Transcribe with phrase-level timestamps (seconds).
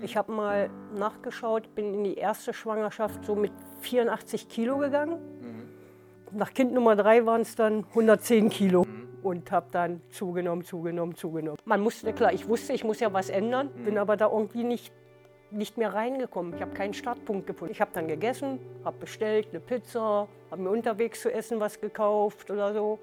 [0.00, 5.18] Ich habe mal nachgeschaut, bin in die erste Schwangerschaft so mit 84 Kilo gegangen.
[6.30, 8.84] Nach Kind Nummer drei waren es dann 110 Kilo
[9.22, 11.58] und habe dann zugenommen, zugenommen, zugenommen.
[11.64, 14.92] Man musste, klar, ich wusste, ich muss ja was ändern, bin aber da irgendwie nicht,
[15.50, 16.54] nicht mehr reingekommen.
[16.54, 17.72] Ich habe keinen Startpunkt gefunden.
[17.72, 22.50] Ich habe dann gegessen, habe bestellt eine Pizza, habe mir unterwegs zu essen was gekauft
[22.50, 22.98] oder so.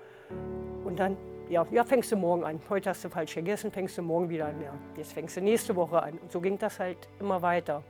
[0.85, 1.17] Und dann,
[1.49, 2.59] ja, ja, fängst du morgen an.
[2.69, 4.61] Heute hast du falsch gegessen, fängst du morgen wieder an.
[4.61, 6.17] Ja, jetzt fängst du nächste Woche an.
[6.17, 7.83] Und so ging das halt immer weiter.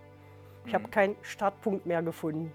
[0.66, 2.52] Ich habe keinen Startpunkt mehr gefunden.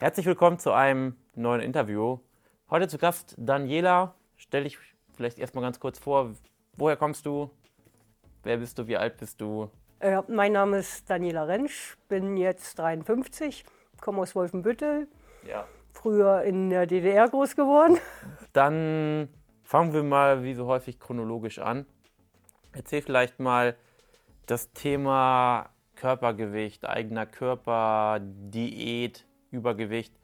[0.00, 2.18] Herzlich willkommen zu einem neuen Interview.
[2.70, 4.14] Heute zu Gast Daniela.
[4.36, 4.78] Stell dich
[5.14, 6.32] vielleicht erstmal ganz kurz vor.
[6.76, 7.50] Woher kommst du?
[8.42, 8.86] Wer bist du?
[8.86, 9.70] Wie alt bist du?
[10.00, 13.64] Äh, mein Name ist Daniela Rentsch, bin jetzt 53,
[14.00, 15.08] komme aus Wolfenbüttel,
[15.44, 15.66] Ja.
[15.92, 17.98] früher in der DDR groß geworden.
[18.52, 19.28] Dann
[19.64, 21.84] fangen wir mal wie so häufig chronologisch an.
[22.72, 23.74] Erzähl vielleicht mal
[24.46, 30.14] das Thema Körpergewicht, eigener Körper, Diät, Übergewicht.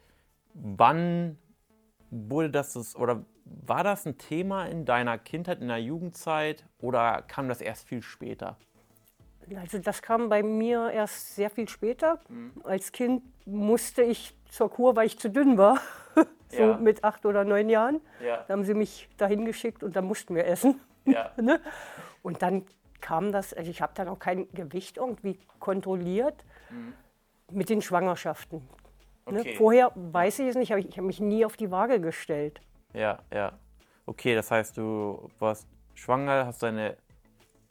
[0.55, 1.39] Wann
[2.11, 7.49] wurde das oder war das ein Thema in deiner Kindheit, in der Jugendzeit oder kam
[7.49, 8.57] das erst viel später?
[9.57, 12.21] Also das kam bei mir erst sehr viel später.
[12.63, 15.79] Als Kind musste ich zur Kur, weil ich zu dünn war.
[16.49, 16.77] so Ja.
[16.79, 18.01] mit acht oder neun Jahren.
[18.25, 18.45] Ja.
[18.47, 20.81] Da haben sie mich dahin geschickt und dann mussten wir essen.
[21.05, 21.31] Ja.
[21.41, 21.61] ne?
[22.23, 22.65] Und dann
[23.03, 26.43] kam das, also ich habe dann auch kein Gewicht irgendwie kontrolliert
[27.51, 28.63] mit den Schwangerschaften.
[29.31, 29.41] Ne?
[29.41, 29.55] Okay.
[29.55, 32.61] Vorher weiß ich es nicht, aber ich habe mich nie auf die Waage gestellt.
[32.93, 33.59] Ja, ja.
[34.07, 36.97] Okay, das heißt, du warst schwanger, hast deine,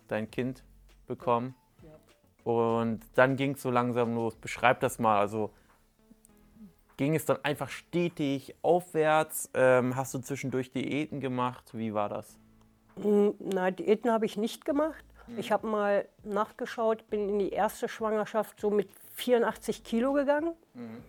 [0.08, 0.64] dein Kind
[1.06, 1.56] bekommen.
[2.44, 4.36] Und dann ging es so langsam los.
[4.36, 5.20] Beschreib das mal.
[5.20, 5.52] Also
[6.98, 9.50] ging es dann einfach stetig aufwärts?
[9.54, 11.70] Ähm, hast du zwischendurch Diäten gemacht?
[11.74, 12.38] Wie war das?
[13.40, 15.06] Na, Diäten habe ich nicht gemacht.
[15.28, 15.40] Mhm.
[15.40, 20.54] Ich habe mal nachgeschaut, bin in die erste Schwangerschaft so mit 84 Kilo gegangen.
[20.74, 21.04] Mhm.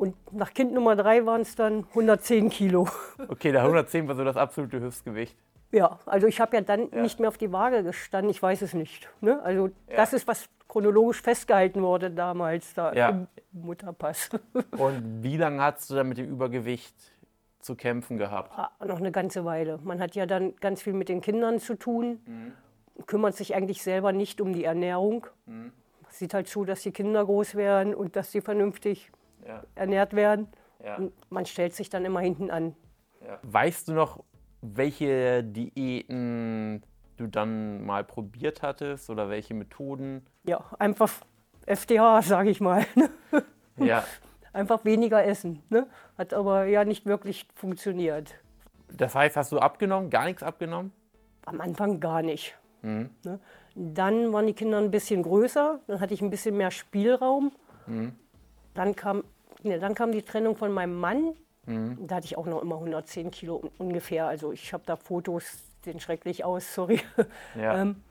[0.00, 2.88] Und nach Kind Nummer drei waren es dann 110 Kilo.
[3.28, 5.36] Okay, der 110 war so das absolute Höchstgewicht.
[5.72, 7.02] Ja, also ich habe ja dann Ja.
[7.02, 9.10] nicht mehr auf die Waage gestanden, ich weiß es nicht.
[9.20, 9.42] Ne?
[9.42, 9.96] Also Ja.
[9.96, 13.08] das ist, was chronologisch festgehalten wurde damals da Ja.
[13.10, 14.30] im Mutterpass.
[14.78, 16.96] Und wie lange hast du dann mit dem Übergewicht
[17.58, 18.52] zu kämpfen gehabt?
[18.58, 19.78] Ah, Noch eine ganze Weile.
[19.84, 22.20] Man hat ja dann ganz viel mit den Kindern zu tun,
[23.06, 25.26] kümmert sich eigentlich selber nicht um die Ernährung.
[26.08, 29.12] Sieht halt zu, dass die Kinder groß werden und dass sie vernünftig
[29.46, 30.48] Ja, ernährt werden.
[30.84, 30.96] ja.
[30.96, 32.74] Und man stellt sich dann immer hinten an.
[33.24, 33.38] Ja.
[33.42, 34.22] Weißt du noch,
[34.62, 36.82] welche Diäten
[37.16, 40.26] du dann mal probiert hattest oder welche Methoden?
[40.44, 41.10] Ja, einfach
[41.66, 42.84] FDH, sage ich mal.
[43.76, 44.04] Ja,
[44.52, 45.62] Einfach weniger essen.
[45.70, 45.86] Ne?
[46.18, 48.34] Hat aber ja nicht wirklich funktioniert.
[48.92, 50.92] das heißt, hast du abgenommen, gar nichts abgenommen?
[51.46, 52.58] Am Anfang gar nicht.
[52.82, 53.08] Ne?
[53.74, 57.52] Dann waren die Kinder ein bisschen größer, dann hatte ich ein bisschen mehr Spielraum.
[58.74, 59.24] Dann, kam,
[59.62, 61.34] ne, dann kam die Trennung von meinem Mann.
[61.66, 64.26] Da hatte ich auch noch immer 110 Kilo un- ungefähr.
[64.26, 65.44] Also ich habe da Fotos,
[65.84, 67.00] sehen schrecklich aus, sorry.
[67.54, 67.80] Ja.
[67.82, 68.02] Ähm,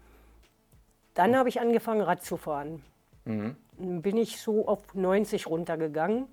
[1.13, 2.83] Dann habe ich angefangen, Rad zu fahren.
[3.25, 3.57] Dann
[4.01, 6.27] bin ich so auf 90 runtergegangen.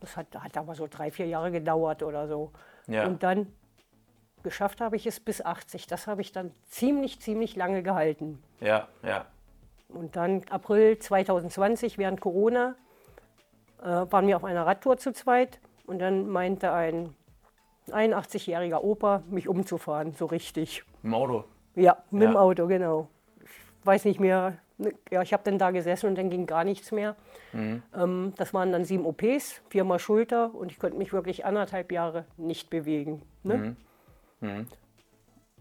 [0.00, 2.52] Das hat, hat aber so drei, vier Jahre gedauert oder so.
[2.86, 3.06] Ja.
[3.06, 3.52] Und dann
[4.42, 5.86] geschafft habe ich es bis 80.
[5.86, 8.42] Das habe ich dann ziemlich, ziemlich lange gehalten.
[8.60, 9.26] ja, ja.
[9.88, 12.74] Und dann April 2020, während Corona,
[13.88, 15.60] waren wir auf einer Radtour zu zweit.
[15.86, 17.14] Und dann meinte ein
[17.90, 20.84] 81-jähriger Opa, mich umzufahren, so richtig.
[21.02, 21.44] Im Auto.
[21.74, 22.40] Ja, mit dem Ja.
[22.40, 23.08] Auto, genau.
[23.42, 24.58] Ich weiß nicht mehr.
[25.10, 27.14] Ja, ich habe dann da gesessen und dann ging gar nichts mehr.
[27.52, 27.82] Mhm.
[27.94, 32.24] Ähm, das waren dann sieben OPs, viermal Schulter und ich konnte mich wirklich anderthalb Jahre
[32.36, 33.22] nicht bewegen.
[33.44, 33.76] Ne?
[34.40, 34.66] Mhm.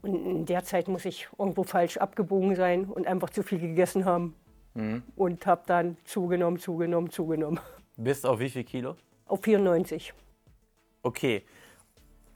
[0.02, 4.06] Und in der Zeit muss ich irgendwo falsch abgebogen sein und einfach zu viel gegessen
[4.06, 4.36] haben.
[4.74, 5.04] Mhm.
[5.16, 7.60] Und habe dann zugenommen, zugenommen, zugenommen.
[8.04, 8.96] Bis auf wie viel Kilo?
[9.28, 10.14] Auf 94.
[11.04, 11.44] Okay.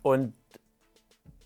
[0.02, 0.34] Und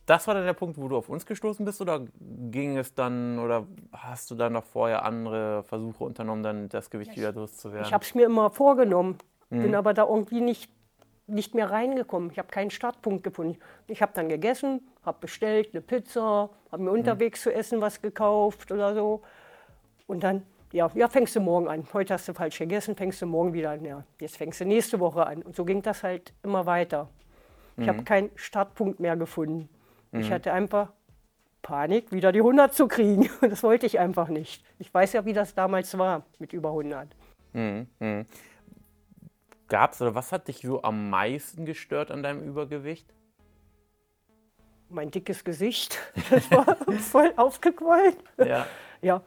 [0.06, 2.06] das war dann der Punkt, wo du auf uns gestoßen bist oder
[2.52, 7.16] ging es dann oder hast du dann noch vorher andere Versuche unternommen, dann das Gewicht
[7.16, 7.86] wieder loszuwerden?
[7.88, 9.18] Ich habe es mir immer vorgenommen,
[9.50, 9.62] Mhm.
[9.64, 10.72] bin aber da irgendwie nicht,
[11.28, 12.30] nicht mehr reingekommen.
[12.32, 13.58] Ich habe keinen Startpunkt gefunden.
[13.88, 16.86] Ich habe dann gegessen, habe bestellt eine Pizza, habe Mhm.
[16.86, 19.22] mir unterwegs zu essen was gekauft oder so.
[20.08, 21.86] Und dann, ja, ja, fängst du morgen an.
[21.94, 23.84] Heute hast du falsch gegessen, fängst du morgen wieder an.
[23.86, 25.42] Ja, jetzt fängst du nächste Woche an.
[25.44, 27.10] Und so ging das halt immer weiter.
[27.78, 27.90] Ich Mhm.
[27.90, 29.70] habe keinen Startpunkt mehr gefunden.
[30.14, 30.92] Ich hatte einfach
[31.62, 33.30] Panik, wieder die 100 zu kriegen.
[33.42, 34.64] Das wollte ich einfach nicht.
[34.78, 37.16] Ich weiß ja, wie das damals war mit über 100.
[37.54, 37.88] Mhm.
[38.00, 38.26] Mhm.
[39.70, 43.14] Gab es oder was hat dich so am meisten gestört an deinem Übergewicht?
[44.90, 45.98] Mein dickes Gesicht,
[46.30, 48.16] das war voll aufgequollen.
[48.38, 48.68] Ja.
[49.02, 49.22] Ja,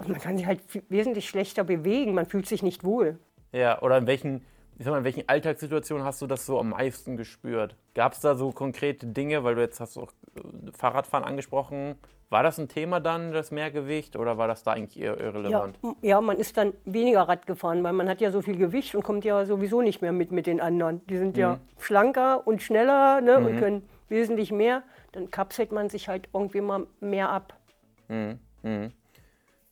[0.00, 3.18] und man kann sich halt wesentlich schlechter bewegen, man fühlt sich nicht wohl.
[3.52, 4.44] Ja, oder in welchen,
[4.78, 7.76] ich sag mal, in welchen Alltagssituationen hast du das so am meisten gespürt?
[7.94, 10.40] Gab es da so konkrete Dinge, weil du jetzt hast auch äh,
[10.72, 11.96] Fahrradfahren angesprochen,
[12.30, 15.80] war das ein Thema dann, das Mehrgewicht, oder war das da eigentlich eher irrelevant?
[15.82, 18.94] Ja, ja, man ist dann weniger Rad gefahren, weil man hat ja so viel Gewicht
[18.94, 21.04] und kommt ja sowieso nicht mehr mit mit den anderen.
[21.08, 24.84] Die sind ja schlanker und schneller ne, und können wesentlich mehr.
[25.10, 27.54] Dann kapselt man sich halt irgendwie mal mehr ab.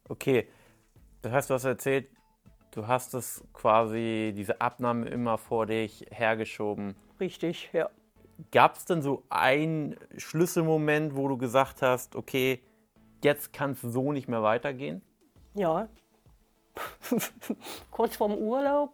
[0.08, 0.48] Okay,
[1.22, 2.08] das heißt, du hast erzählt,
[2.70, 6.94] du hast es quasi, diese Abnahme immer vor dich hergeschoben.
[7.20, 7.90] Richtig, ja.
[8.52, 12.62] Gab es denn so einen Schlüsselmoment, wo du gesagt hast, okay,
[13.22, 15.02] jetzt kann es so nicht mehr weitergehen?
[15.54, 15.88] Ja.
[17.90, 18.92] Kurz vorm Urlaub.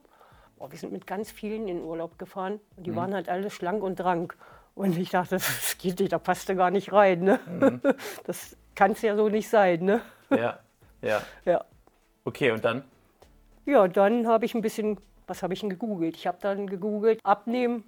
[0.59, 3.83] Oh, wir sind mit ganz vielen in Urlaub gefahren und die waren halt alle schlank
[3.83, 4.37] und drank.
[4.75, 7.23] Und ich dachte, das geht nicht, da passt du gar nicht rein.
[7.23, 7.81] Ne?
[8.25, 9.85] Das kann es ja so nicht sein.
[9.85, 10.01] Ne?
[10.31, 10.59] Ja,
[11.05, 11.23] ja.
[11.45, 11.65] Ja.
[12.25, 12.85] Okay, und dann?
[13.67, 16.17] Ja, dann habe ich ein bisschen, was habe ich denn gegoogelt?
[16.17, 17.85] Ich habe dann gegoogelt, abnehmen,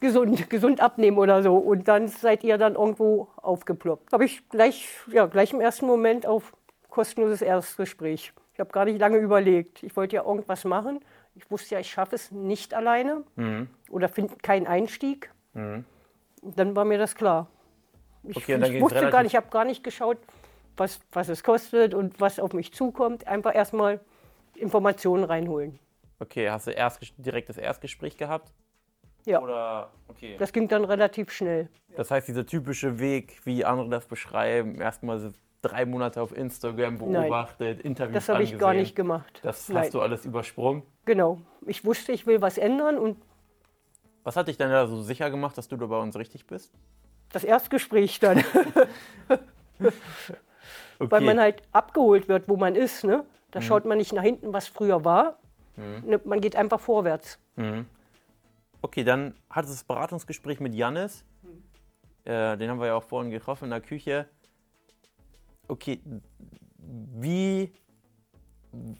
[0.00, 1.56] gesund, gesund abnehmen oder so.
[1.56, 4.12] Und dann seid ihr dann irgendwo aufgeploppt.
[4.12, 6.52] Habe ich gleich, ja, gleich im ersten Moment auf
[6.90, 8.32] kostenloses Erstgespräch.
[8.54, 9.82] Ich habe gar nicht lange überlegt.
[9.82, 11.00] Ich wollte ja irgendwas machen.
[11.34, 13.24] Ich wusste ja, ich schaffe es nicht alleine
[13.88, 15.30] oder finde keinen Einstieg.
[16.42, 17.48] Und dann war mir das klar.
[18.24, 20.18] Ich, Okay, ich wusste gar nicht, ich habe gar nicht geschaut,
[20.76, 23.26] was, was es kostet und was auf mich zukommt.
[23.26, 24.00] Einfach erstmal
[24.54, 25.78] Informationen reinholen.
[26.18, 28.52] Okay, hast du erst, direkt das Erstgespräch gehabt?
[29.24, 30.36] Ja, Oder, okay.
[30.38, 31.68] das ging dann relativ schnell.
[31.96, 35.30] Das heißt, dieser typische Weg, wie andere das beschreiben, erstmal so
[35.62, 39.40] drei Monate auf Instagram beobachtet, Interviews Das habe ich gar nicht gemacht.
[39.42, 39.84] Das Nein.
[39.84, 40.82] hast du alles übersprungen.
[41.04, 41.40] Genau.
[41.66, 43.16] Ich wusste, ich will was ändern und
[44.24, 46.72] Was hat dich denn da so sicher gemacht, dass du da bei uns richtig bist?
[47.32, 48.44] das Erstgespräch dann,
[51.02, 51.10] Okay.
[51.10, 53.04] weil man halt abgeholt wird, wo man ist.
[53.04, 53.24] Ne?
[53.50, 55.38] Da schaut man nicht nach hinten, was früher war.
[55.76, 57.38] Ne, Man geht einfach vorwärts.
[58.80, 61.24] Okay, dann hat das Beratungsgespräch mit Jannis.
[62.24, 64.26] Äh, den haben wir ja auch vorhin getroffen in der Küche.
[65.68, 66.00] Okay,
[66.78, 67.72] wie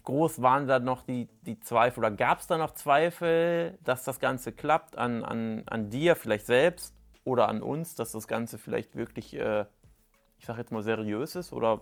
[0.05, 2.01] groß waren da noch die, die Zweifel?
[2.01, 6.47] Oder gab es da noch Zweifel, dass das Ganze klappt an, an, an dir vielleicht
[6.47, 6.95] selbst
[7.25, 9.65] oder an uns, dass das Ganze vielleicht wirklich, äh,
[10.43, 11.53] ich sag jetzt mal, seriös ist?
[11.53, 11.81] Oder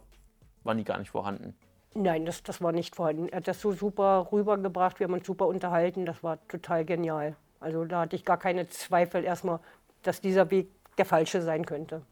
[0.64, 1.56] waren die gar nicht vorhanden?
[1.94, 3.26] Nein, das, das war nicht vorhanden.
[3.28, 6.04] Er hat das so super rübergebracht, wir haben uns super unterhalten.
[6.04, 7.36] Das war total genial.
[7.58, 9.60] Also da hatte ich gar keine Zweifel erstmal,
[10.02, 10.68] dass dieser Weg
[10.98, 12.02] der falsche sein könnte.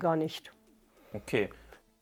[0.00, 0.52] Gar nicht.
[1.14, 1.48] Okay,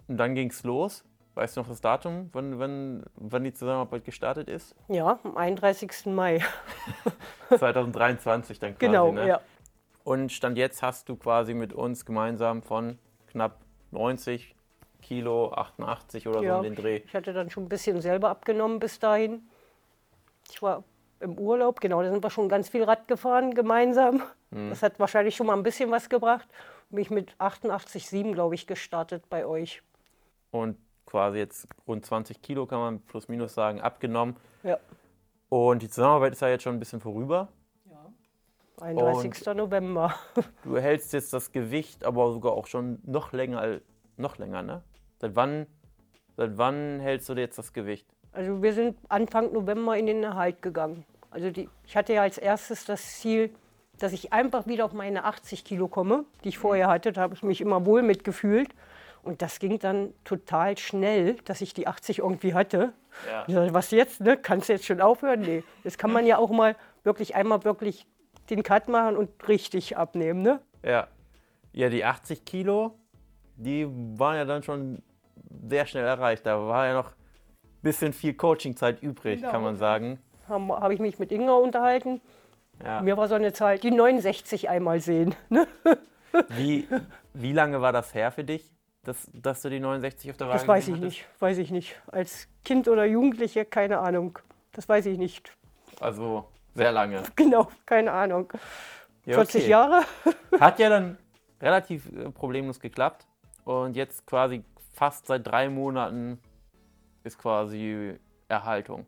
[0.08, 1.04] und dann ging es los.
[1.34, 4.74] Weißt du noch das Datum, wann, wann, wann die Zusammenarbeit gestartet ist?
[4.88, 6.06] Ja, am 31.
[6.06, 6.40] Mai.
[7.56, 8.86] 2023 dann quasi.
[8.86, 9.28] genau, ne?
[9.28, 9.40] ja.
[10.02, 12.98] Und Stand jetzt hast du quasi mit uns gemeinsam von
[13.28, 14.54] knapp 90
[15.02, 17.02] Kilo, 88 oder so Ja, um den Dreh.
[17.06, 19.48] Ich hatte dann schon ein bisschen selber abgenommen bis dahin.
[20.50, 20.84] Ich war
[21.20, 24.22] im Urlaub, genau, da sind wir schon ganz viel Rad gefahren gemeinsam.
[24.50, 24.70] Mhm.
[24.70, 26.48] Das hat wahrscheinlich schon mal ein bisschen was gebracht.
[26.90, 29.82] Bin ich mit 88,7, glaube ich, gestartet bei euch.
[30.50, 30.76] Und
[31.06, 34.36] quasi jetzt rund 20 Kilo, kann man plus minus sagen, abgenommen.
[34.62, 34.78] Ja.
[35.48, 37.48] Und die Zusammenarbeit ist ja jetzt schon ein bisschen vorüber.
[38.80, 39.46] 31.
[39.54, 40.14] November.
[40.64, 43.80] Du hältst jetzt das Gewicht aber sogar auch schon noch länger,
[44.16, 44.82] noch länger, ne?
[45.20, 45.66] Seit wann,
[46.36, 48.06] seit wann hältst du jetzt das Gewicht?
[48.32, 51.04] Also wir sind Anfang November in den Erhalt gegangen.
[51.30, 53.50] Also die, ich hatte ja als erstes das Ziel,
[53.98, 57.12] dass ich einfach wieder auf meine 80 Kilo komme, die ich vorher hatte.
[57.12, 58.68] Da habe ich mich immer wohl mitgefühlt.
[59.22, 62.92] Und das ging dann total schnell, dass ich die 80 irgendwie hatte.
[63.26, 63.44] Ja.
[63.46, 64.20] Ich sag, was jetzt?
[64.20, 64.36] Ne?
[64.36, 65.40] Kannst du jetzt schon aufhören?
[65.40, 65.64] Nee.
[65.84, 68.06] Jetzt kann man ja auch mal wirklich einmal wirklich
[68.50, 70.42] den Cut machen und richtig abnehmen.
[70.42, 70.60] Ne?
[70.82, 71.08] Ja.
[71.72, 72.94] Ja, die 80 Kilo,
[73.56, 73.86] die
[74.18, 75.02] waren ja dann schon
[75.68, 76.46] sehr schnell erreicht.
[76.46, 79.52] Da war ja noch ein bisschen viel Coachingzeit übrig, Genau.
[79.52, 80.18] kann man sagen.
[80.48, 82.20] Habe hab ich mich mit Inga unterhalten.
[82.82, 83.00] Ja.
[83.02, 85.34] Mir war so eine Zahl, die 69 einmal sehen.
[85.50, 85.66] Ne?
[86.50, 86.86] Wie,
[87.32, 88.70] wie lange war das her für dich,
[89.02, 91.04] dass, dass du die 69 auf der Waage Das weiß ich hattest?
[91.04, 91.96] nicht, weiß ich nicht.
[92.08, 94.38] Als Kind oder Jugendliche, keine Ahnung.
[94.72, 95.56] Das weiß ich nicht.
[96.00, 96.46] Also
[96.78, 97.22] sehr lange.
[97.36, 98.52] Genau, keine Ahnung.
[99.24, 99.70] Ja, 40 okay.
[99.70, 100.04] Jahre?
[100.60, 101.18] Hat ja dann
[101.60, 103.26] relativ äh, problemlos geklappt.
[103.64, 106.38] Und jetzt quasi fast seit drei Monaten
[107.24, 108.18] ist quasi
[108.48, 109.04] Erhaltung.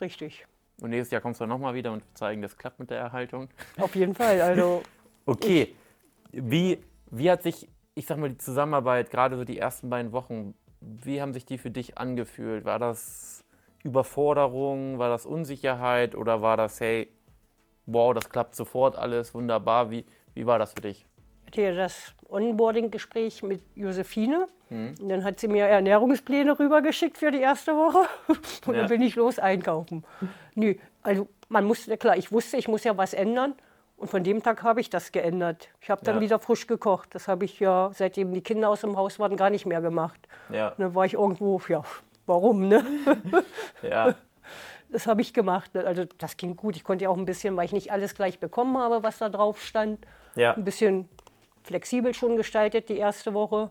[0.00, 0.46] Richtig.
[0.80, 3.48] Und nächstes Jahr kommst du nochmal wieder und zeigen, das klappt mit der Erhaltung.
[3.78, 4.40] Auf jeden Fall.
[4.40, 4.82] Also,
[5.24, 5.74] Okay.
[6.32, 10.54] Wie, wie hat sich ich sag mal, die Zusammenarbeit, gerade so die ersten beiden Wochen,
[10.80, 12.64] wie haben sich die für dich angefühlt?
[12.64, 13.41] War das
[13.82, 17.08] Überforderung, war das Unsicherheit oder war das, hey,
[17.86, 19.90] wow, das klappt sofort alles, wunderbar?
[19.90, 21.06] Wie, wie war das für dich?
[21.44, 24.46] Ich hatte ja das Onboarding-Gespräch mit Josephine.
[24.70, 24.94] Mhm.
[25.00, 28.08] Und dann hat sie mir Ernährungspläne rübergeschickt für die erste Woche.
[28.66, 28.80] Und ja.
[28.80, 30.04] dann bin ich los einkaufen.
[30.54, 33.54] Nö, also man musste, klar, ich wusste, ich muss ja was ändern.
[33.96, 35.68] Und von dem Tag habe ich das geändert.
[35.80, 36.20] Ich habe dann ja.
[36.22, 37.14] wieder frisch gekocht.
[37.14, 40.26] Das habe ich ja, seitdem die Kinder aus dem Haus waren, gar nicht mehr gemacht.
[40.50, 40.70] Ja.
[40.70, 41.84] Und dann war ich irgendwo, ja,
[42.26, 42.84] warum, ne?
[43.82, 44.14] ja.
[44.90, 45.74] Das habe ich gemacht.
[45.76, 46.76] Also das ging gut.
[46.76, 49.28] Ich konnte ja auch ein bisschen, weil ich nicht alles gleich bekommen habe, was da
[49.28, 50.54] drauf stand, ja.
[50.54, 51.08] ein bisschen
[51.62, 53.70] flexibel schon gestaltet die erste Woche.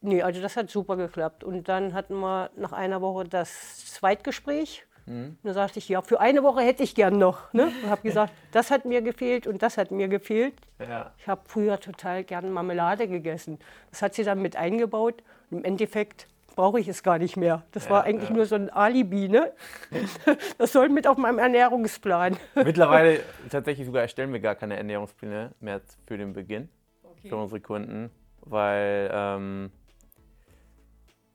[0.00, 1.44] Nee, also das hat super geklappt.
[1.44, 4.84] Und dann hatten wir nach einer Woche das Zweitgespräch.
[5.06, 5.38] Mhm.
[5.42, 7.52] Dann sagte ich, ja, für eine Woche hätte ich gern noch.
[7.52, 7.72] Ne?
[7.82, 10.54] Und habe gesagt, das hat mir gefehlt und das hat mir gefehlt.
[10.78, 11.12] Ja.
[11.18, 13.58] Ich habe früher total gern Marmelade gegessen.
[13.90, 15.22] Das hat sie dann mit eingebaut.
[15.50, 17.62] Im Endeffekt brauche ich es gar nicht mehr.
[17.70, 18.34] Das ja, war eigentlich ja.
[18.34, 19.28] nur so ein Alibi.
[19.28, 19.52] Ne?
[20.58, 22.36] Das soll mit auf meinem Ernährungsplan.
[22.56, 26.68] Mittlerweile tatsächlich sogar erstellen wir gar keine Ernährungspläne mehr für den Beginn
[27.04, 27.28] okay.
[27.28, 28.10] für unsere Kunden,
[28.40, 29.70] weil ähm,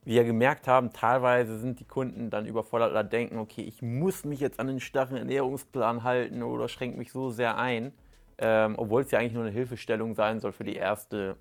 [0.03, 4.41] wir gemerkt haben, teilweise sind die Kunden dann überfordert oder denken, okay, ich muss mich
[4.41, 7.93] jetzt an den starren Ernährungsplan halten oder schränke mich so sehr ein,
[8.39, 11.37] ähm, obwohl es ja eigentlich nur eine Hilfestellung sein soll für die erste,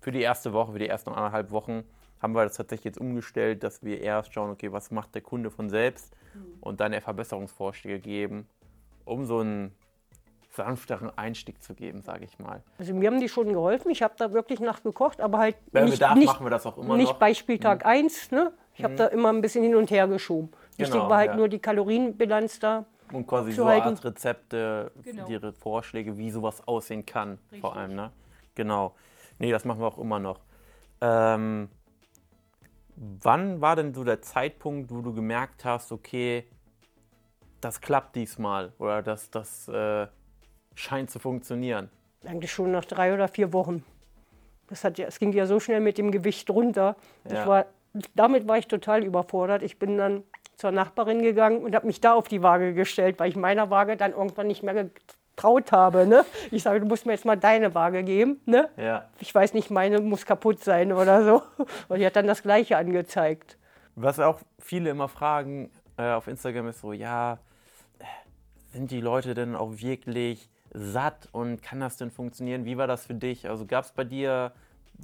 [0.00, 1.84] für die erste Woche, für die ersten anderthalb Wochen
[2.22, 5.50] haben wir das tatsächlich jetzt umgestellt, dass wir erst schauen, okay, was macht der Kunde
[5.50, 6.58] von selbst mhm.
[6.60, 8.46] und dann eher Verbesserungsvorschläge geben,
[9.04, 9.74] um so einen
[10.50, 12.62] sanfteren Einstieg zu geben, sage ich mal.
[12.78, 13.90] Also mir haben die schon geholfen.
[13.90, 16.78] Ich habe da wirklich nachgekocht, aber halt Wenn nicht, Bedarf, nicht, machen wir das auch
[16.78, 17.18] immer nicht noch.
[17.18, 17.90] bei Spieltag mhm.
[17.90, 18.30] 1.
[18.30, 18.52] Ne?
[18.74, 18.98] Ich habe mhm.
[18.98, 20.50] da immer ein bisschen hin und her geschoben.
[20.76, 21.36] Wichtig genau, war halt ja.
[21.36, 22.84] nur die Kalorienbilanz da.
[23.12, 23.88] Und quasi so halten.
[23.88, 25.28] Art Rezepte, genau.
[25.28, 27.60] ihre Vorschläge, wie sowas aussehen kann, Richtig.
[27.60, 27.94] vor allem.
[27.94, 28.10] Ne?
[28.54, 28.94] Genau.
[29.38, 30.40] Nee, das machen wir auch immer noch.
[31.00, 31.68] Ähm,
[32.96, 36.46] wann war denn so der Zeitpunkt, wo du gemerkt hast, okay,
[37.60, 40.06] das klappt diesmal oder das, das äh,
[40.74, 41.90] scheint zu funktionieren?
[42.24, 43.84] Eigentlich schon nach drei oder vier Wochen.
[44.68, 46.96] Das hat ja, es ging ja so schnell mit dem Gewicht runter.
[47.28, 47.46] Ja.
[47.46, 47.66] War,
[48.14, 49.62] damit war ich total überfordert.
[49.62, 50.24] Ich bin dann
[50.56, 53.96] zur Nachbarin gegangen und habe mich da auf die Waage gestellt, weil ich meiner Waage
[53.96, 54.90] dann irgendwann nicht mehr
[55.34, 56.06] getraut habe.
[56.06, 56.24] Ne?
[56.50, 58.40] Ich sage, du musst mir jetzt mal deine Waage geben.
[58.46, 58.68] Ne?
[58.76, 59.08] Ja.
[59.18, 61.42] Ich weiß nicht, meine muss kaputt sein oder so.
[61.88, 63.58] Und die hat dann das Gleiche angezeigt.
[63.94, 67.38] Was auch viele immer fragen äh, auf Instagram ist so, ja,
[68.72, 72.64] sind die Leute denn auch wirklich satt und kann das denn funktionieren?
[72.64, 73.50] Wie war das für dich?
[73.50, 74.52] Also gab es bei dir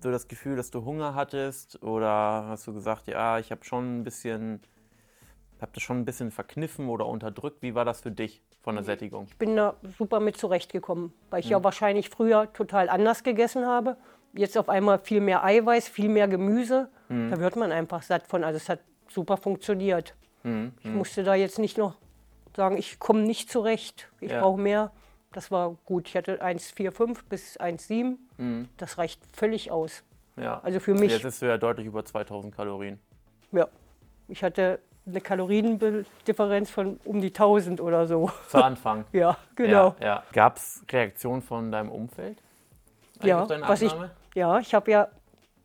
[0.02, 3.98] so das Gefühl, dass du Hunger hattest oder hast du gesagt, ja, ich habe schon
[3.98, 4.62] ein bisschen,
[5.60, 7.60] habe das schon ein bisschen verkniffen oder unterdrückt?
[7.60, 9.24] Wie war das für dich von der Sättigung?
[9.30, 11.52] Ich bin da super mit zurechtgekommen, weil ich hm.
[11.52, 13.96] ja wahrscheinlich früher total anders gegessen habe.
[14.34, 16.90] Jetzt auf einmal viel mehr Eiweiß, viel mehr Gemüse.
[17.06, 17.30] Hm.
[17.30, 18.44] Da wird man einfach satt von.
[18.44, 20.14] Also es hat super funktioniert.
[20.42, 20.72] Hm.
[20.80, 20.96] Ich hm.
[20.96, 21.96] musste da jetzt nicht noch
[22.54, 24.42] sagen, ich komme nicht zurecht, ich ja.
[24.42, 24.92] brauche mehr.
[25.32, 26.06] Das war gut.
[26.08, 28.16] Ich hatte 1,45 bis 1,7.
[28.36, 28.68] Mhm.
[28.76, 30.04] Das reicht völlig aus.
[30.36, 30.60] Ja.
[30.60, 31.10] Also für mich.
[31.10, 32.98] Jetzt ist du ja deutlich über 2000 Kalorien.
[33.50, 33.66] Ja.
[34.28, 38.30] Ich hatte eine Kaloriendifferenz von um die 1000 oder so.
[38.48, 39.04] Zu Anfang.
[39.12, 39.94] ja, genau.
[40.00, 40.22] Ja, ja.
[40.32, 42.38] Gab es Reaktionen von deinem Umfeld?
[43.22, 43.94] Ja, was ich,
[44.34, 45.08] ja, ich habe ja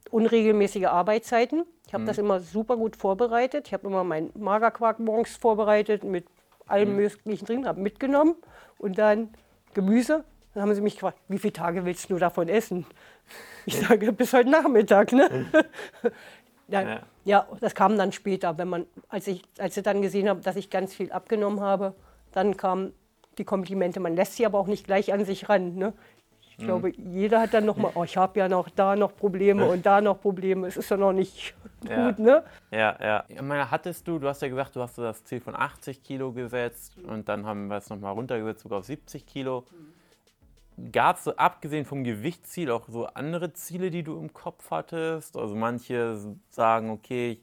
[0.10, 1.66] unregelmäßige Arbeitszeiten.
[1.88, 2.08] Ich habe mhm.
[2.08, 3.68] das immer super gut vorbereitet.
[3.68, 6.26] Ich habe immer meinen Magerquark morgens vorbereitet mit
[6.68, 6.96] allem mhm.
[6.96, 8.36] Möglichen drin, habe mitgenommen
[8.78, 9.30] und dann
[9.74, 10.24] Gemüse.
[10.54, 12.86] Dann haben sie mich gefragt, wie viele Tage willst du davon essen?
[13.66, 15.14] Ich sage, bis heute Nachmittag.
[15.14, 15.46] Ne?
[16.74, 17.00] ja, ja.
[17.24, 20.56] ja, das kam dann später, wenn man, als ich, als ich dann gesehen habe, dass
[20.56, 21.94] ich ganz viel abgenommen habe,
[22.32, 22.94] dann kamen
[23.38, 24.00] die Komplimente.
[24.00, 25.76] Man lässt sie aber auch nicht gleich an sich ran.
[25.76, 25.94] Ne?
[26.58, 26.66] Ich mhm.
[26.66, 30.02] glaube, jeder hat dann nochmal, oh, ich habe ja noch da noch Probleme und da
[30.02, 30.68] noch Probleme.
[30.68, 31.56] Es ist ja noch nicht
[31.90, 32.08] ja.
[32.08, 32.44] gut, ne?
[32.72, 33.24] Ja, ja.
[33.28, 36.32] Ich meine, hattest du, du hast ja gesagt, du hast das Ziel von 80 Kilo
[36.32, 39.66] gesetzt und dann haben wir es nochmal runtergesetzt, sogar auf 70 Kilo.
[40.92, 45.38] Gab es so, abgesehen vom Gewichtsziel, auch so andere Ziele, die du im Kopf hattest?
[45.38, 46.18] Also manche
[46.50, 47.42] sagen, okay,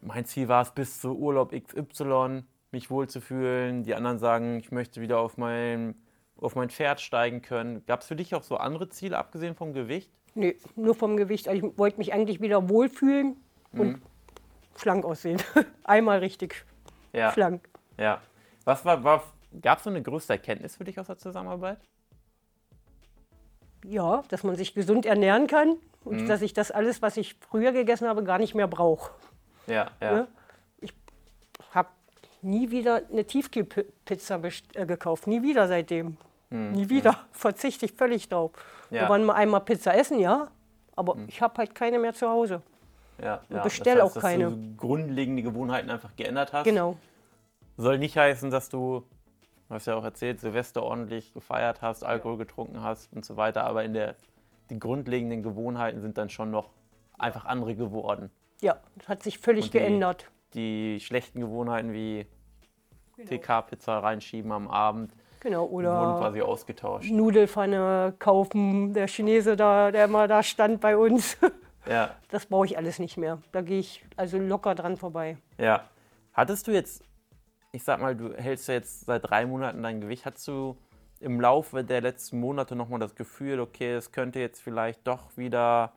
[0.00, 3.84] mein Ziel war es bis zu Urlaub XY, mich wohlzufühlen.
[3.84, 5.94] Die anderen sagen, ich möchte wieder auf mein,
[6.40, 7.84] auf mein Pferd steigen können.
[7.86, 10.10] Gab es für dich auch so andere Ziele, abgesehen vom Gewicht?
[10.34, 11.48] Nee, nur vom Gewicht.
[11.48, 13.36] Also ich wollte mich eigentlich wieder wohlfühlen
[13.72, 14.02] und mhm.
[14.76, 15.40] schlank aussehen.
[15.84, 16.64] Einmal richtig
[17.12, 17.32] ja.
[17.32, 17.68] schlank.
[17.96, 18.20] Ja.
[18.64, 19.22] Was war, war
[19.62, 21.78] gab es so eine größte Erkenntnis für dich aus der Zusammenarbeit?
[23.84, 26.28] Ja, dass man sich gesund ernähren kann und mhm.
[26.28, 29.12] dass ich das alles, was ich früher gegessen habe, gar nicht mehr brauche.
[29.66, 30.12] Ja, ja.
[30.12, 30.28] Ne?
[30.80, 30.92] Ich
[31.72, 31.88] habe
[32.42, 34.40] nie wieder eine Tiefkühlpizza
[34.74, 36.16] äh, gekauft, nie wieder seitdem.
[36.50, 37.16] Nie wieder.
[37.32, 38.52] Verzichte ich völlig drauf.
[38.90, 39.02] Ja.
[39.02, 40.48] Wir waren mal einmal Pizza essen, ja,
[40.94, 42.62] aber ich habe halt keine mehr zu Hause.
[43.20, 43.62] Ja, ja.
[43.62, 44.44] bestell das heißt, auch dass keine.
[44.44, 46.64] du so grundlegende Gewohnheiten einfach geändert hast.
[46.64, 46.96] Genau.
[47.76, 49.04] Soll nicht heißen, dass du,
[49.68, 53.64] du hast ja auch erzählt, Silvester ordentlich gefeiert hast, Alkohol getrunken hast und so weiter,
[53.64, 54.14] aber in der,
[54.70, 56.70] die grundlegenden Gewohnheiten sind dann schon noch
[57.18, 58.30] einfach andere geworden.
[58.60, 60.30] Ja, das hat sich völlig Und die- geändert.
[60.54, 62.26] Die schlechten Gewohnheiten wie
[63.26, 65.70] TK-Pizza reinschieben am Abend Genau.
[65.70, 67.10] wurden Oder quasi ausgetauscht.
[67.10, 71.36] Nudelfanne kaufen, der Chinese da, der immer da stand bei uns.
[71.86, 73.42] Ja, Das brauche ich alles nicht mehr.
[73.52, 75.36] Da gehe ich also locker dran vorbei.
[75.58, 75.84] ja.
[76.32, 77.04] Hattest du jetzt,
[77.74, 80.76] ich sag mal, du hältst ja jetzt seit drei Monaten dein Gewicht, hattest du
[81.18, 85.92] im Laufe der letzten Monate nochmal das Gefühl, okay, es könnte jetzt vielleicht doch wieder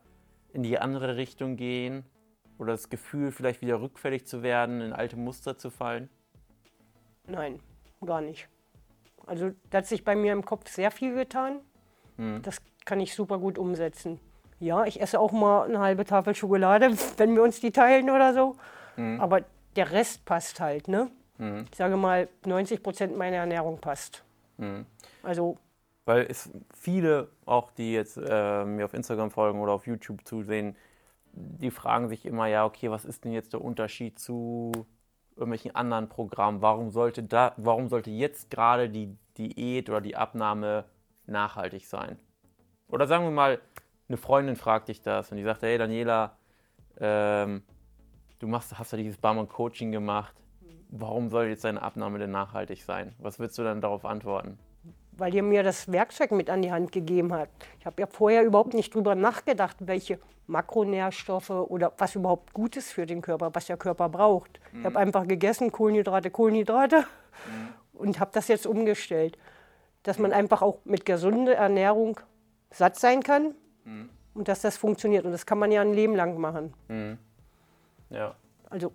[0.54, 2.04] in die andere Richtung gehen?
[2.58, 6.10] Oder das Gefühl, vielleicht wieder rückfällig zu werden, in alte Muster zu fallen?
[7.28, 7.60] Nein,
[8.04, 8.50] gar nicht.
[9.28, 11.60] Also da hat sich bei mir im Kopf sehr viel getan.
[12.42, 14.20] Das kann ich super gut umsetzen.
[14.60, 18.34] Ja, ich esse auch mal eine halbe Tafel Schokolade, wenn wir uns die teilen oder
[18.34, 18.56] so.
[19.20, 19.42] Aber
[19.76, 21.12] der Rest passt halt, ne?
[21.72, 24.24] Ich sage mal, 90 Prozent meiner Ernährung passt.
[25.24, 25.58] Also
[26.06, 30.76] Weil es viele, auch die jetzt äh, mir auf Instagram folgen oder auf YouTube zusehen,
[31.34, 34.72] die fragen sich immer, ja, okay, was ist denn jetzt der Unterschied zu
[35.36, 36.62] irgendwelchen anderen Programmen?
[36.62, 40.86] Warum sollte, da, warum sollte jetzt gerade die Diät oder die Abnahme
[41.28, 42.18] nachhaltig sein?
[42.88, 43.60] Oder sagen wir mal,
[44.08, 46.38] eine Freundin fragt dich das und die sagt, hey Daniela,
[47.00, 47.64] ähm,
[48.40, 50.34] du machst, hast ja dieses Barmann-Coaching gemacht.
[50.90, 53.14] Warum soll jetzt deine Abnahme denn nachhaltig sein?
[53.20, 54.58] Was würdest du dann darauf antworten?
[55.18, 57.68] weil ihr mir das Werkzeug mit an die Hand gegeben habt.
[57.80, 62.92] Ich habe ja vorher überhaupt nicht drüber nachgedacht, welche Makronährstoffe oder was überhaupt gut ist
[62.92, 64.60] für den Körper, was der Körper braucht.
[64.78, 67.06] Ich habe einfach gegessen, Kohlenhydrate, Kohlenhydrate
[67.94, 69.38] und habe das jetzt umgestellt,
[70.04, 72.20] dass man einfach auch mit gesunder Ernährung
[72.70, 73.56] satt sein kann
[74.34, 75.26] und dass das funktioniert.
[75.26, 76.74] Und das kann man ja ein Leben lang machen.
[78.10, 78.36] Ja.
[78.70, 78.94] Also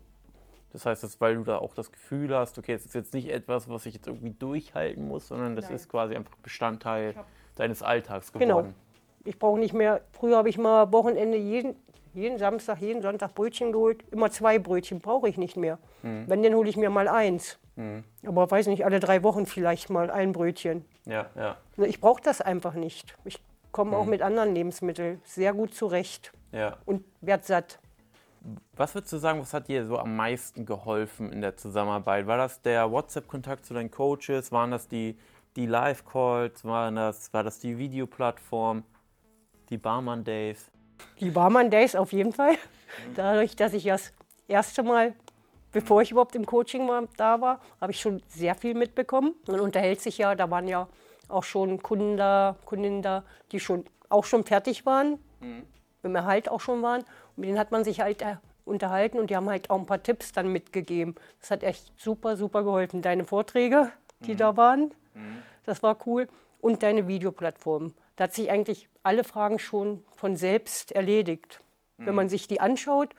[0.73, 3.29] Das heißt, dass, weil du da auch das Gefühl hast, okay, es ist jetzt nicht
[3.31, 5.75] etwas, was ich jetzt irgendwie durchhalten muss, sondern das Nein.
[5.75, 7.15] ist quasi einfach Bestandteil
[7.57, 8.59] deines Alltags Genau.
[8.59, 8.75] geworden.
[9.25, 11.77] Ich brauche nicht mehr, früher habe ich mal Wochenende jeden,
[12.15, 14.03] jeden Samstag, jeden Sonntag Brötchen geholt.
[14.11, 15.79] Immer zwei Brötchen brauche ich nicht mehr.
[16.03, 17.59] Wenn, dann hole ich mir mal eins.
[18.27, 20.85] Aber weiß nicht, alle drei Wochen vielleicht mal ein Brötchen.
[21.05, 23.17] Ja, ja, Ich brauche das einfach nicht.
[23.25, 26.77] Ich komme auch mit anderen Lebensmitteln sehr gut zurecht ja.
[26.85, 27.79] und werde satt.
[28.75, 32.27] Was würdest du sagen, was hat dir so am meisten geholfen in der Zusammenarbeit?
[32.27, 34.51] War das der WhatsApp-Kontakt zu deinen Coaches?
[34.51, 35.17] Waren das die,
[35.57, 36.65] die Live-Calls?
[36.65, 38.83] Waren das, war das die Videoplattform?
[39.71, 40.71] Die Barman Days?
[41.21, 42.57] Die Barmann Days auf jeden Fall.
[43.15, 44.13] Dadurch, dass ich das
[44.49, 45.15] erste Mal,
[45.71, 49.35] bevor ich überhaupt im Coaching war, da war, habe ich schon sehr viel mitbekommen.
[49.47, 50.89] Man unterhält sich ja, da waren ja
[51.29, 55.19] auch schon Kunden da, Kundinnen da, die schon auch schon fertig waren,
[56.03, 57.01] im Erhalt auch schon waren.
[57.01, 59.87] Und mit denen hat man sich halt äh, unterhalten und die haben halt auch ein
[59.87, 61.15] paar Tipps dann mitgegeben.
[61.41, 63.03] Das hat echt super, super geholfen.
[63.03, 64.93] Deine Vorträge, die da waren,
[65.65, 66.29] das war cool.
[66.61, 67.93] Und deine Videoplattform.
[68.15, 71.61] Da hat sich eigentlich alle Fragen schon von selbst erledigt.
[71.99, 73.11] Wenn man sich die anschaut,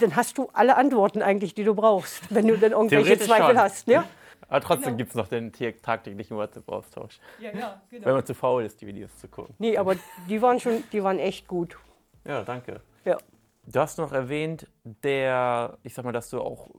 [0.00, 3.58] dann hast du alle Antworten eigentlich, die du brauchst, wenn du dann irgendwelche Zweifel schon.
[3.58, 3.88] hast.
[3.88, 4.04] Ja?
[4.48, 7.18] Aber trotzdem gibt es noch den tag- tagtäglichen WhatsApp-Austausch.
[7.38, 8.06] Ja, ja, genau.
[8.06, 9.54] Wenn man zu faul ist, die Videos zu gucken.
[9.58, 9.94] Nee, aber
[10.28, 11.78] die waren schon, die waren echt gut.
[12.24, 12.80] Ja, danke.
[13.04, 13.18] Ja.
[13.66, 16.70] Du hast noch erwähnt, der, ich sag mal, dass du auch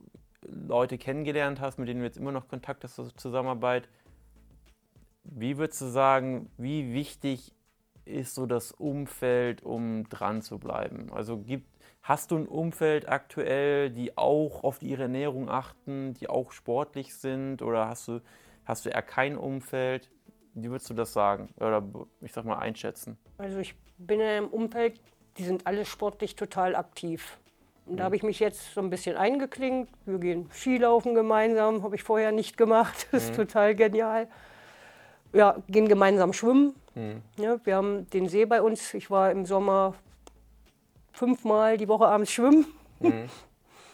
[0.42, 3.88] Leute kennengelernt hast, mit denen du jetzt immer noch Kontakt hast zur Zusammenarbeit.
[5.22, 7.52] Wie würdest du sagen, wie wichtig
[8.04, 11.12] ist so das Umfeld, um dran zu bleiben?
[11.12, 11.68] Also gibt,
[12.02, 17.62] hast du ein Umfeld aktuell, die auch auf ihre Ernährung achten, die auch sportlich sind?
[17.62, 18.20] Oder hast du,
[18.64, 20.10] hast du eher kein Umfeld?
[20.54, 21.48] Wie würdest du das sagen?
[21.56, 21.82] Oder
[22.20, 23.18] ich sag mal einschätzen?
[23.38, 25.00] Also ich bin in einem Umfeld,
[25.38, 27.38] die sind alle sportlich total aktiv.
[27.86, 29.92] Und da habe ich mich jetzt so ein bisschen eingeklinkt.
[30.06, 33.08] Wir gehen Skilaufen gemeinsam, habe ich vorher nicht gemacht.
[33.12, 34.28] Das ist total genial.
[35.32, 36.74] Ja, gehen gemeinsam schwimmen.
[37.36, 38.94] Ja, wir haben den See bei uns.
[38.94, 39.94] Ich war im Sommer
[41.24, 42.64] fünfmal die Woche abends schwimmen.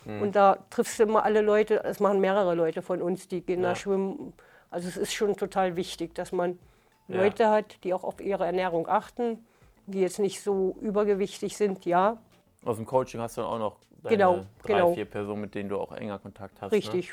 [0.06, 3.62] Und da triffst du immer alle Leute, das machen mehrere Leute von uns, die gehen
[3.62, 3.70] Ja.
[3.70, 4.32] da schwimmen.
[4.70, 6.58] Also es ist schon total wichtig, dass man
[7.08, 7.22] Ja.
[7.22, 9.44] Leute hat, die auch auf ihre Ernährung achten,
[9.86, 12.18] die jetzt nicht so übergewichtig sind, ja,
[12.64, 14.94] Aus dem Coaching hast du dann auch noch deine Genau, drei, genau.
[14.94, 16.72] vier Personen, mit denen du auch enger Kontakt hast.
[16.72, 17.12] richtig.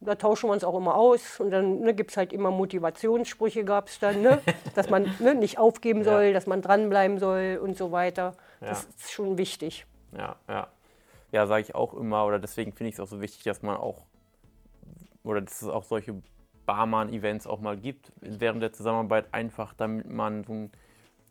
[0.00, 3.64] Da tauschen wir uns auch immer aus und dann ne, gibt es halt immer Motivationssprüche,
[3.64, 4.40] gab es dann, ne?
[4.76, 6.32] dass man ne, nicht aufgeben soll, Ja.
[6.32, 8.34] dass man dranbleiben soll und so weiter.
[8.60, 8.88] Das Ja.
[8.88, 9.86] ist schon wichtig.
[10.16, 10.68] Ja, ja.
[11.30, 13.76] Ja, sage ich auch immer, oder deswegen finde ich es auch so wichtig, dass man
[13.76, 14.06] auch,
[15.22, 16.22] oder dass es auch solche
[16.64, 20.72] Barmann-Events auch mal gibt während der Zusammenarbeit, einfach damit man so ein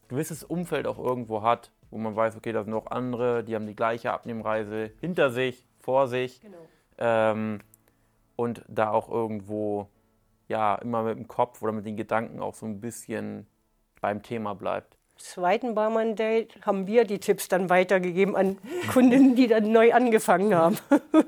[0.07, 3.65] gewisses Umfeld auch irgendwo hat, wo man weiß, okay, da sind noch andere, die haben
[3.65, 6.41] die gleiche Abnehmreise hinter sich, vor sich.
[6.41, 6.57] Genau.
[6.97, 7.59] Ähm,
[8.35, 9.89] und da auch irgendwo
[10.47, 13.47] ja immer mit dem Kopf oder mit den Gedanken auch so ein bisschen
[14.01, 14.96] beim Thema bleibt.
[15.17, 18.57] Zweiten Barmann-Date haben wir die Tipps dann weitergegeben an
[18.93, 20.77] Kundinnen, die dann neu angefangen haben.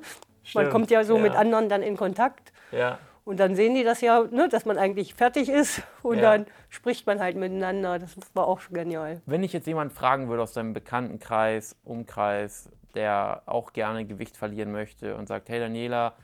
[0.53, 1.23] man kommt ja so ja.
[1.23, 2.51] mit anderen dann in Kontakt.
[2.71, 2.99] Ja.
[3.25, 6.37] Und dann sehen die das ja, ne, dass man eigentlich fertig ist und ja.
[6.37, 7.99] dann spricht man halt miteinander.
[7.99, 9.21] Das war auch genial.
[9.25, 14.71] Wenn ich jetzt jemanden fragen würde aus deinem Bekanntenkreis, Umkreis, der auch gerne Gewicht verlieren
[14.71, 16.15] möchte und sagt, hey Daniela,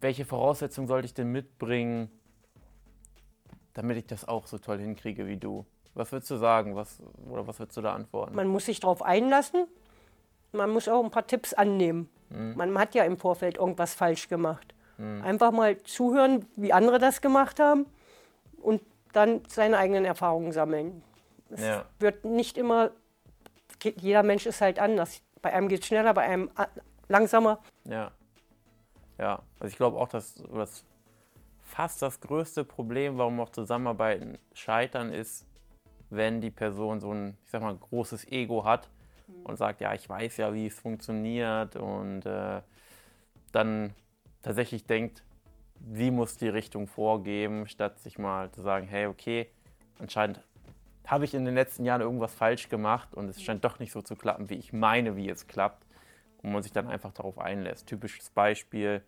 [0.00, 2.10] welche Voraussetzungen sollte ich denn mitbringen,
[3.72, 5.64] damit ich das auch so toll hinkriege wie du?
[5.96, 6.76] Was würdest du sagen?
[6.76, 8.34] Was, oder was würdest du da antworten?
[8.36, 9.66] Man muss sich darauf einlassen.
[10.52, 12.08] Man muss auch ein paar Tipps annehmen.
[12.28, 12.54] Mhm.
[12.56, 14.74] Man hat ja im Vorfeld irgendwas falsch gemacht.
[14.98, 15.22] Mhm.
[15.22, 17.86] Einfach mal zuhören, wie andere das gemacht haben
[18.60, 18.82] und
[19.12, 21.02] dann seine eigenen Erfahrungen sammeln.
[21.48, 21.84] Es ja.
[21.98, 22.90] wird nicht immer,
[23.82, 25.22] jeder Mensch ist halt anders.
[25.40, 26.50] Bei einem geht es schneller, bei einem
[27.08, 27.60] langsamer.
[27.84, 28.10] Ja.
[29.18, 30.84] Ja, also ich glaube auch, dass das
[31.62, 35.46] fast das größte Problem, warum auch Zusammenarbeiten scheitern, ist,
[36.10, 38.88] wenn die Person so ein, ich sag mal, großes Ego hat
[39.26, 39.46] mhm.
[39.46, 42.60] und sagt, ja, ich weiß ja, wie es funktioniert und äh,
[43.52, 43.94] dann
[44.42, 45.22] tatsächlich denkt,
[45.92, 49.48] sie muss die Richtung vorgeben, statt sich mal zu sagen, hey, okay,
[49.98, 50.40] anscheinend
[51.06, 54.02] habe ich in den letzten Jahren irgendwas falsch gemacht und es scheint doch nicht so
[54.02, 55.84] zu klappen, wie ich meine, wie es klappt.
[56.42, 57.86] Und man sich dann einfach darauf einlässt.
[57.86, 59.02] Typisches Beispiel,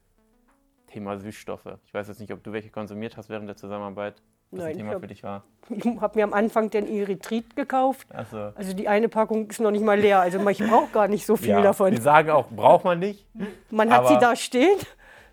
[0.86, 1.78] Thema Süßstoffe.
[1.84, 4.22] Ich weiß jetzt nicht, ob du welche konsumiert hast während der Zusammenarbeit.
[4.50, 5.44] Was Nein, ein Thema hab, für dich war.
[5.70, 8.08] Ich habe mir am Anfang den Erythrit gekauft.
[8.30, 8.52] So.
[8.54, 10.20] Also die eine Packung ist noch nicht mal leer.
[10.20, 11.92] Also ich brauche gar nicht so viel ja, davon.
[11.92, 13.26] Wir sagen auch, braucht man nicht.
[13.70, 14.78] Man hat sie da stehen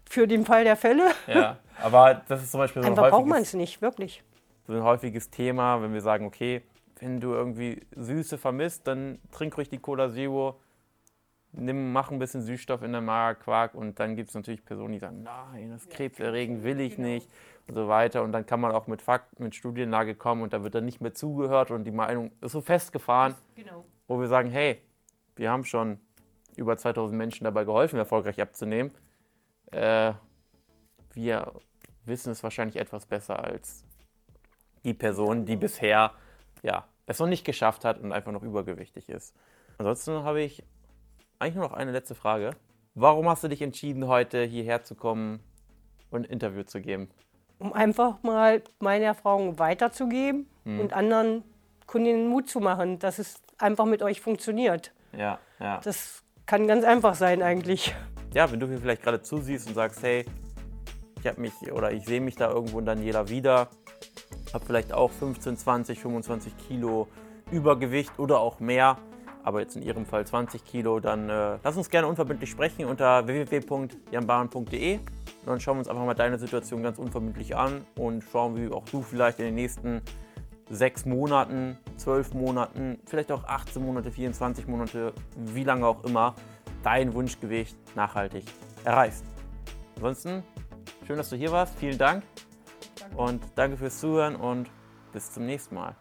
[0.04, 1.04] für den Fall der Fälle.
[1.28, 4.24] Ja, aber das ist zum Beispiel so ein Einfach braucht man es nicht, wirklich.
[4.68, 6.64] So ein häufiges Thema, wenn wir sagen, okay,
[7.00, 10.60] wenn du irgendwie Süße vermisst, dann trink ruhig die Cola Zero,
[11.58, 15.00] nimm, mach ein bisschen Süßstoff in der Magerquark und dann gibt es natürlich Personen, die
[15.00, 17.10] sagen, nein, das krebserregend will ich genau.
[17.10, 17.30] nicht
[17.68, 18.24] und so weiter.
[18.24, 21.02] Und dann kann man auch mit Fakten, mit Studienlage kommen und da wird dann nicht
[21.02, 23.86] mehr zugehört und die Meinung ist so festgefahren, genau.
[24.08, 24.82] wo wir sagen, hey,
[25.36, 26.00] wir haben schon
[26.56, 28.92] über 2000 Menschen dabei geholfen, erfolgreich abzunehmen
[29.72, 30.14] äh,
[31.14, 31.54] wir
[32.06, 33.84] wissen es wahrscheinlich etwas besser als
[34.84, 36.12] die Person, die bisher
[36.62, 39.36] ja, es noch nicht geschafft hat und einfach noch übergewichtig ist.
[39.78, 40.64] Ansonsten habe ich
[41.46, 42.52] eigentlich nur noch eine letzte Frage.
[42.94, 45.40] Warum hast du dich entschieden, heute hierher zu kommen
[46.12, 47.10] und ein Interview zu geben?
[47.60, 50.80] Um einfach mal meine Erfahrungen weiterzugeben hm.
[50.80, 51.44] und anderen
[51.88, 54.94] Kundinnen Mut zu machen, dass es einfach mit euch funktioniert.
[55.18, 55.80] Ja, ja.
[55.84, 57.94] Das kann ganz einfach sein eigentlich
[58.36, 60.26] ja, wenn du mir vielleicht gerade zusiehst und sagst, hey,
[61.20, 63.70] ich habe mich oder ich sehe mich da irgendwo in Daniela wieder,
[64.54, 67.08] habe vielleicht auch 15, 20, 25 Kilo
[67.50, 68.98] Übergewicht oder auch mehr,
[69.46, 73.28] aber jetzt in Ihrem Fall 20 Kilo, dann äh, lass uns gerne unverbindlich sprechen unter
[73.28, 75.04] www.janbahn.de und
[75.46, 78.84] dann schauen wir uns einfach mal deine Situation ganz unverbindlich an und schauen, wie auch
[78.86, 80.02] du vielleicht in den nächsten
[80.68, 86.34] sechs Monaten, zwölf Monaten, vielleicht auch 18 Monate, 24 Monate, wie lange auch immer,
[86.82, 88.46] dein Wunschgewicht nachhaltig
[88.84, 89.26] erreichst.
[89.98, 90.44] Ansonsten,
[91.06, 91.78] schön, dass du hier warst.
[91.78, 92.24] Vielen Dank.
[93.00, 93.16] Danke.
[93.16, 94.72] Und danke fürs Zuhören und
[95.14, 95.96] bis zum nächsten Mal.